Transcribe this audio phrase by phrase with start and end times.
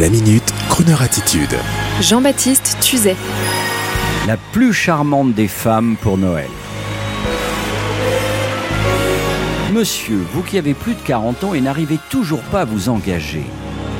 [0.00, 1.54] La minute, Kroneur attitude.
[2.00, 3.14] Jean-Baptiste Tuzet.
[4.26, 6.48] La plus charmante des femmes pour Noël.
[9.74, 13.44] Monsieur, vous qui avez plus de 40 ans et n'arrivez toujours pas à vous engager,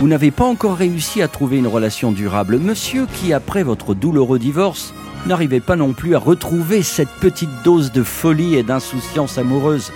[0.00, 2.58] vous n'avez pas encore réussi à trouver une relation durable.
[2.58, 4.94] Monsieur qui, après votre douloureux divorce,
[5.26, 9.92] n'arrivez pas non plus à retrouver cette petite dose de folie et d'insouciance amoureuse.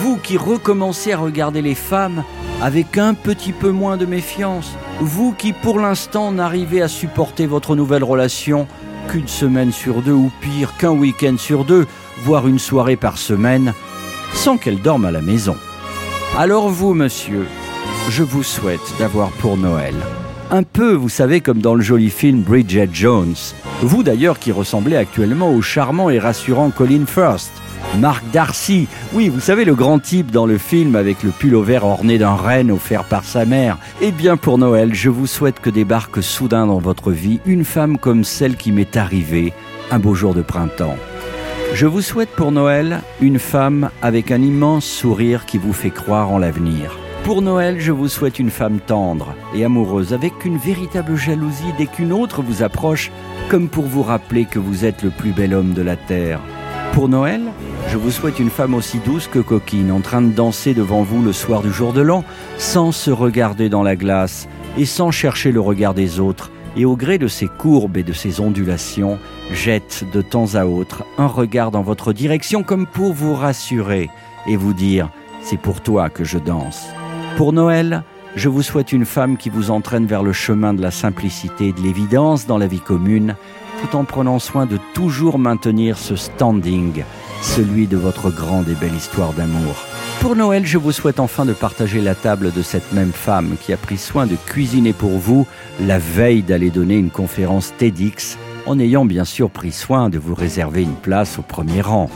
[0.00, 2.24] Vous qui recommencez à regarder les femmes
[2.60, 4.74] avec un petit peu moins de méfiance.
[5.00, 8.66] Vous qui pour l'instant n'arrivez à supporter votre nouvelle relation
[9.08, 11.86] qu'une semaine sur deux ou pire qu'un week-end sur deux,
[12.24, 13.74] voire une soirée par semaine,
[14.34, 15.56] sans qu'elle dorme à la maison.
[16.36, 17.46] Alors vous, monsieur,
[18.10, 19.94] je vous souhaite d'avoir pour Noël
[20.50, 23.34] un peu, vous savez, comme dans le joli film Bridget Jones.
[23.82, 27.52] Vous d'ailleurs qui ressemblez actuellement au charmant et rassurant Colin First.
[27.98, 31.62] Marc Darcy, oui, vous savez, le grand type dans le film avec le pull au
[31.62, 33.78] vert orné d'un renne offert par sa mère.
[34.00, 37.98] Eh bien, pour Noël, je vous souhaite que débarque soudain dans votre vie une femme
[37.98, 39.52] comme celle qui m'est arrivée
[39.90, 40.96] un beau jour de printemps.
[41.74, 46.30] Je vous souhaite pour Noël une femme avec un immense sourire qui vous fait croire
[46.30, 46.98] en l'avenir.
[47.24, 51.86] Pour Noël, je vous souhaite une femme tendre et amoureuse avec une véritable jalousie dès
[51.86, 53.10] qu'une autre vous approche,
[53.50, 56.40] comme pour vous rappeler que vous êtes le plus bel homme de la terre.
[56.92, 57.42] Pour Noël,
[57.88, 61.22] je vous souhaite une femme aussi douce que coquine, en train de danser devant vous
[61.22, 62.24] le soir du jour de l'an,
[62.58, 66.96] sans se regarder dans la glace et sans chercher le regard des autres, et au
[66.96, 69.18] gré de ses courbes et de ses ondulations,
[69.52, 74.10] jette de temps à autre un regard dans votre direction comme pour vous rassurer
[74.46, 75.10] et vous dire
[75.40, 76.88] c'est pour toi que je danse.
[77.36, 78.02] Pour Noël,
[78.36, 81.72] je vous souhaite une femme qui vous entraîne vers le chemin de la simplicité et
[81.72, 83.36] de l'évidence dans la vie commune,
[83.80, 87.04] tout en prenant soin de toujours maintenir ce standing,
[87.42, 89.76] celui de votre grande et belle histoire d'amour.
[90.20, 93.72] Pour Noël, je vous souhaite enfin de partager la table de cette même femme qui
[93.72, 95.46] a pris soin de cuisiner pour vous
[95.80, 100.34] la veille d'aller donner une conférence TEDx, en ayant bien sûr pris soin de vous
[100.34, 102.10] réserver une place au premier rang.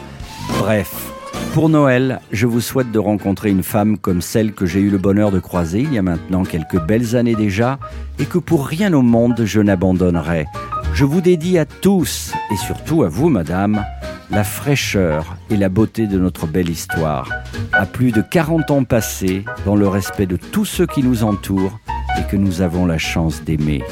[0.59, 1.13] Bref,
[1.55, 4.99] pour Noël, je vous souhaite de rencontrer une femme comme celle que j'ai eu le
[4.99, 7.79] bonheur de croiser il y a maintenant quelques belles années déjà,
[8.19, 10.47] et que pour rien au monde je n'abandonnerai.
[10.95, 13.85] Je vous dédie à tous, et surtout à vous, madame,
[14.31, 17.29] la fraîcheur et la beauté de notre belle histoire.
[17.73, 21.79] À plus de 40 ans passés, dans le respect de tous ceux qui nous entourent
[22.19, 23.83] et que nous avons la chance d'aimer.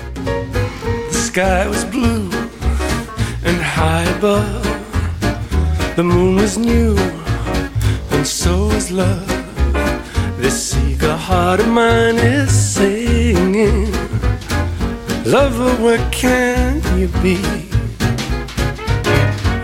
[1.10, 2.28] The sky was blue
[3.44, 4.66] and high above.
[5.96, 6.96] The moon was new
[8.12, 9.26] and so was love.
[10.40, 10.74] This
[11.30, 13.89] heart of mine is singing.
[15.30, 17.36] Lover, where can you be?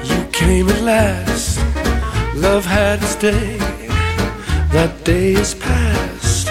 [0.05, 1.59] You came at last.
[2.37, 3.57] Love had its day.
[4.71, 6.47] That day is past.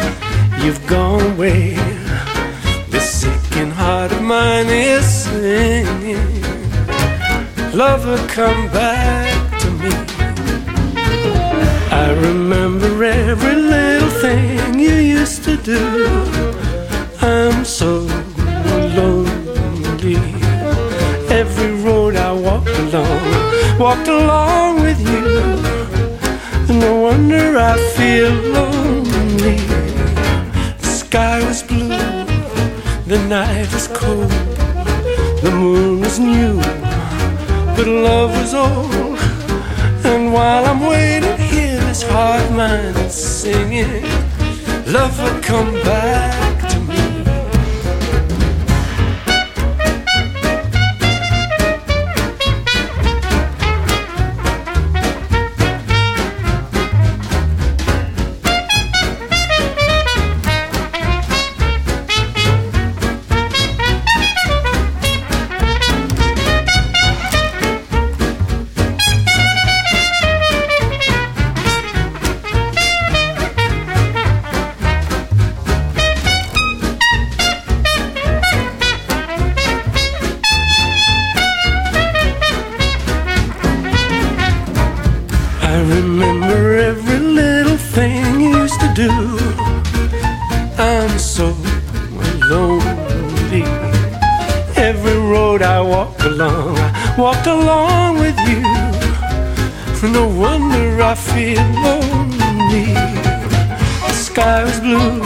[0.61, 1.75] You've gone away.
[2.89, 6.41] This aching heart of mine is singing.
[7.73, 9.93] Lover, come back to me.
[11.89, 16.25] I remember every little thing you used to do.
[17.21, 18.05] I'm so
[23.85, 25.27] walked along with you.
[26.67, 29.57] And no wonder I feel lonely.
[30.81, 32.25] The sky was blue,
[33.05, 34.31] the night was cold,
[35.43, 36.55] the moon was new,
[37.75, 39.19] but love was old.
[40.03, 44.01] And while I'm waiting here, this heart of mine is singing,
[44.97, 46.44] Love will come back
[88.95, 89.11] do.
[90.77, 91.53] I'm so
[92.49, 93.63] lonely.
[94.77, 98.63] Every road I walk along, I walked along with you.
[100.13, 102.93] No wonder I feel lonely.
[104.07, 105.19] The sky was blue,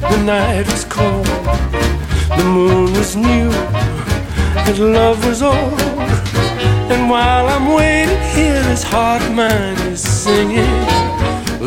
[0.00, 1.26] the night was cold,
[2.36, 3.50] the moon was new,
[4.66, 5.80] and love was old.
[6.92, 10.66] And while I'm waiting here, this heart of mine is singing,